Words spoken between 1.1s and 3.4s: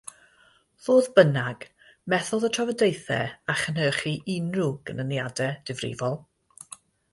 bynnag, methodd y trafodaethau